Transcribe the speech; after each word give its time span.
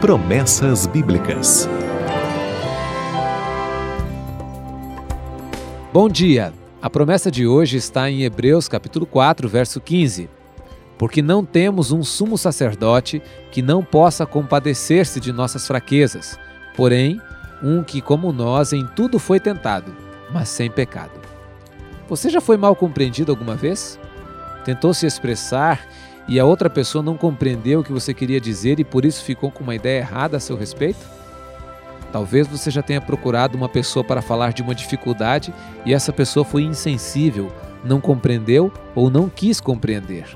Promessas 0.00 0.86
Bíblicas. 0.86 1.68
Bom 5.92 6.08
dia! 6.08 6.52
A 6.80 6.88
promessa 6.88 7.32
de 7.32 7.48
hoje 7.48 7.78
está 7.78 8.08
em 8.08 8.22
Hebreus 8.22 8.68
capítulo 8.68 9.04
4, 9.04 9.48
verso 9.48 9.80
15. 9.80 10.30
Porque 10.96 11.20
não 11.20 11.44
temos 11.44 11.90
um 11.90 12.04
sumo 12.04 12.38
sacerdote 12.38 13.20
que 13.50 13.60
não 13.60 13.82
possa 13.82 14.24
compadecer-se 14.24 15.18
de 15.18 15.32
nossas 15.32 15.66
fraquezas, 15.66 16.38
porém, 16.76 17.20
um 17.60 17.82
que, 17.82 18.00
como 18.00 18.32
nós, 18.32 18.72
em 18.72 18.86
tudo 18.86 19.18
foi 19.18 19.40
tentado, 19.40 19.92
mas 20.32 20.48
sem 20.48 20.70
pecado. 20.70 21.20
Você 22.08 22.30
já 22.30 22.40
foi 22.40 22.56
mal 22.56 22.76
compreendido 22.76 23.32
alguma 23.32 23.56
vez? 23.56 23.98
Tentou 24.64 24.94
se 24.94 25.06
expressar 25.06 25.84
e 26.28 26.38
a 26.38 26.44
outra 26.44 26.68
pessoa 26.68 27.02
não 27.02 27.16
compreendeu 27.16 27.80
o 27.80 27.84
que 27.84 27.92
você 27.92 28.12
queria 28.12 28.40
dizer 28.40 28.78
e 28.78 28.84
por 28.84 29.04
isso 29.04 29.24
ficou 29.24 29.50
com 29.50 29.64
uma 29.64 29.74
ideia 29.74 30.00
errada 30.00 30.36
a 30.36 30.40
seu 30.40 30.56
respeito? 30.56 31.00
Talvez 32.12 32.46
você 32.46 32.70
já 32.70 32.82
tenha 32.82 33.00
procurado 33.00 33.56
uma 33.56 33.68
pessoa 33.68 34.04
para 34.04 34.22
falar 34.22 34.52
de 34.52 34.62
uma 34.62 34.74
dificuldade 34.74 35.52
e 35.86 35.94
essa 35.94 36.12
pessoa 36.12 36.44
foi 36.44 36.62
insensível, 36.62 37.50
não 37.82 38.00
compreendeu 38.00 38.70
ou 38.94 39.10
não 39.10 39.28
quis 39.28 39.60
compreender. 39.60 40.26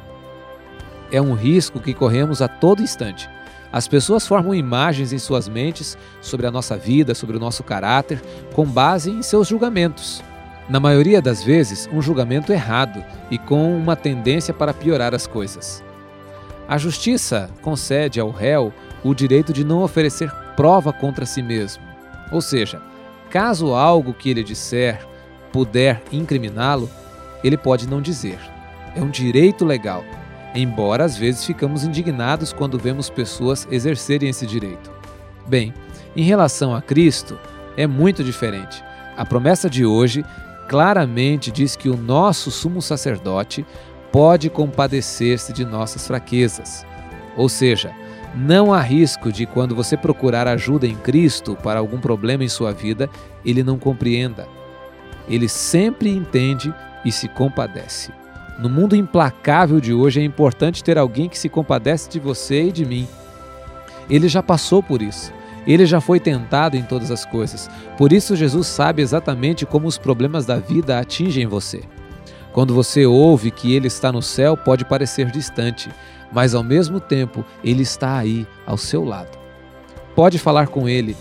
É 1.10 1.20
um 1.20 1.34
risco 1.34 1.78
que 1.78 1.92
corremos 1.92 2.40
a 2.40 2.48
todo 2.48 2.82
instante. 2.82 3.28
As 3.70 3.86
pessoas 3.86 4.26
formam 4.26 4.54
imagens 4.54 5.12
em 5.12 5.18
suas 5.18 5.48
mentes 5.48 5.96
sobre 6.20 6.46
a 6.46 6.50
nossa 6.50 6.76
vida, 6.76 7.14
sobre 7.14 7.36
o 7.36 7.40
nosso 7.40 7.62
caráter, 7.62 8.20
com 8.54 8.66
base 8.66 9.10
em 9.10 9.22
seus 9.22 9.48
julgamentos. 9.48 10.22
Na 10.68 10.78
maioria 10.78 11.20
das 11.20 11.42
vezes, 11.42 11.88
um 11.92 12.00
julgamento 12.00 12.52
errado 12.52 13.04
e 13.30 13.38
com 13.38 13.76
uma 13.76 13.96
tendência 13.96 14.54
para 14.54 14.72
piorar 14.72 15.14
as 15.14 15.26
coisas. 15.26 15.82
A 16.68 16.78
justiça 16.78 17.50
concede 17.60 18.20
ao 18.20 18.30
réu 18.30 18.72
o 19.02 19.14
direito 19.14 19.52
de 19.52 19.64
não 19.64 19.82
oferecer 19.82 20.30
prova 20.56 20.92
contra 20.92 21.26
si 21.26 21.42
mesmo. 21.42 21.82
Ou 22.30 22.40
seja, 22.40 22.80
caso 23.28 23.74
algo 23.74 24.14
que 24.14 24.30
ele 24.30 24.44
disser 24.44 25.06
puder 25.52 26.02
incriminá-lo, 26.10 26.88
ele 27.42 27.56
pode 27.56 27.88
não 27.88 28.00
dizer. 28.00 28.38
É 28.94 29.02
um 29.02 29.10
direito 29.10 29.64
legal, 29.64 30.04
embora 30.54 31.04
às 31.04 31.16
vezes 31.16 31.44
ficamos 31.44 31.84
indignados 31.84 32.52
quando 32.52 32.78
vemos 32.78 33.10
pessoas 33.10 33.66
exercerem 33.70 34.30
esse 34.30 34.46
direito. 34.46 34.90
Bem, 35.46 35.74
em 36.16 36.22
relação 36.22 36.74
a 36.74 36.80
Cristo, 36.80 37.38
é 37.76 37.86
muito 37.86 38.22
diferente. 38.22 38.82
A 39.16 39.24
promessa 39.24 39.68
de 39.68 39.84
hoje 39.84 40.24
claramente 40.68 41.50
diz 41.50 41.76
que 41.76 41.88
o 41.88 41.96
nosso 41.96 42.50
sumo 42.50 42.80
sacerdote 42.80 43.64
pode 44.10 44.50
compadecer-se 44.50 45.52
de 45.52 45.64
nossas 45.64 46.06
fraquezas. 46.06 46.84
Ou 47.36 47.48
seja, 47.48 47.94
não 48.34 48.72
há 48.72 48.80
risco 48.80 49.30
de 49.30 49.46
quando 49.46 49.74
você 49.74 49.96
procurar 49.96 50.46
ajuda 50.48 50.86
em 50.86 50.94
Cristo 50.94 51.56
para 51.62 51.78
algum 51.78 51.98
problema 51.98 52.44
em 52.44 52.48
sua 52.48 52.72
vida, 52.72 53.08
ele 53.44 53.62
não 53.62 53.78
compreenda. 53.78 54.46
Ele 55.28 55.48
sempre 55.48 56.10
entende 56.10 56.72
e 57.04 57.12
se 57.12 57.28
compadece. 57.28 58.12
No 58.58 58.68
mundo 58.68 58.94
implacável 58.94 59.80
de 59.80 59.92
hoje 59.92 60.20
é 60.20 60.24
importante 60.24 60.84
ter 60.84 60.98
alguém 60.98 61.28
que 61.28 61.38
se 61.38 61.48
compadece 61.48 62.08
de 62.08 62.20
você 62.20 62.64
e 62.64 62.72
de 62.72 62.84
mim. 62.84 63.08
Ele 64.08 64.28
já 64.28 64.42
passou 64.42 64.82
por 64.82 65.00
isso. 65.00 65.32
Ele 65.66 65.86
já 65.86 66.00
foi 66.00 66.18
tentado 66.18 66.76
em 66.76 66.82
todas 66.82 67.10
as 67.10 67.24
coisas. 67.24 67.70
Por 67.96 68.12
isso, 68.12 68.36
Jesus 68.36 68.66
sabe 68.66 69.02
exatamente 69.02 69.64
como 69.64 69.86
os 69.86 69.98
problemas 69.98 70.44
da 70.44 70.58
vida 70.58 70.98
atingem 70.98 71.46
você. 71.46 71.82
Quando 72.52 72.74
você 72.74 73.06
ouve 73.06 73.50
que 73.50 73.74
Ele 73.74 73.86
está 73.86 74.12
no 74.12 74.20
céu, 74.20 74.56
pode 74.56 74.84
parecer 74.84 75.30
distante, 75.30 75.88
mas 76.30 76.54
ao 76.54 76.62
mesmo 76.62 77.00
tempo 77.00 77.44
Ele 77.64 77.82
está 77.82 78.18
aí, 78.18 78.46
ao 78.66 78.76
seu 78.76 79.04
lado. 79.04 79.38
Pode 80.14 80.38
falar 80.38 80.68
com 80.68 80.88
Ele, 80.88 81.16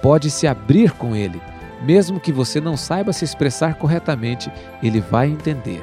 pode 0.00 0.30
se 0.30 0.46
abrir 0.46 0.92
com 0.92 1.14
Ele. 1.14 1.40
Mesmo 1.82 2.20
que 2.20 2.32
você 2.32 2.60
não 2.60 2.76
saiba 2.76 3.12
se 3.12 3.24
expressar 3.24 3.74
corretamente, 3.74 4.50
Ele 4.82 5.00
vai 5.00 5.28
entender. 5.28 5.82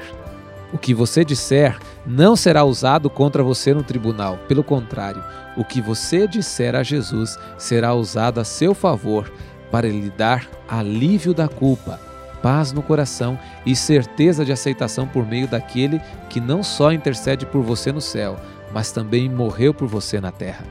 O 0.74 0.78
que 0.78 0.94
você 0.94 1.24
disser 1.24 1.78
não 2.06 2.36
será 2.36 2.64
usado 2.64 3.10
contra 3.10 3.42
você 3.42 3.74
no 3.74 3.84
tribunal. 3.84 4.38
Pelo 4.48 4.64
contrário, 4.64 5.24
o 5.56 5.64
que 5.64 5.82
você 5.82 6.28
disser 6.28 6.76
a 6.76 6.84
Jesus 6.84 7.38
será 7.58 7.94
usado 7.94 8.40
a 8.40 8.44
seu 8.44 8.74
favor 8.74 9.32
para 9.72 9.88
lhe 9.88 10.10
dar 10.10 10.48
alívio 10.68 11.34
da 11.34 11.48
culpa, 11.48 12.00
paz 12.42 12.72
no 12.72 12.82
coração 12.82 13.40
e 13.66 13.76
certeza 13.76 14.44
de 14.44 14.52
aceitação 14.52 15.08
por 15.08 15.26
meio 15.26 15.48
daquele 15.48 16.02
que 16.30 16.40
não 16.40 16.62
só 16.62 16.92
intercede 16.92 17.46
por 17.46 17.62
você 17.62 17.92
no 17.92 18.02
céu, 18.02 18.38
mas 18.74 18.92
também 18.92 19.30
morreu 19.30 19.74
por 19.74 19.88
você 19.88 20.20
na 20.20 20.32
terra. 20.32 20.66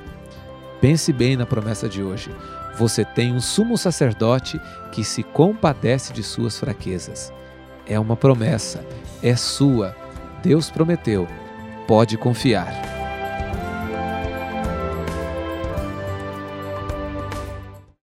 Pense 0.80 1.12
bem 1.12 1.36
na 1.36 1.46
promessa 1.46 1.88
de 1.88 2.02
hoje. 2.02 2.30
Você 2.78 3.04
tem 3.04 3.32
um 3.32 3.40
sumo 3.40 3.78
sacerdote 3.78 4.60
que 4.92 5.02
se 5.02 5.22
compadece 5.22 6.12
de 6.12 6.22
suas 6.22 6.58
fraquezas. 6.58 7.32
É 7.88 7.98
uma 7.98 8.16
promessa, 8.16 8.84
é 9.22 9.36
sua. 9.36 9.94
Deus 10.42 10.70
prometeu. 10.70 11.26
Pode 11.86 12.16
confiar. 12.16 12.95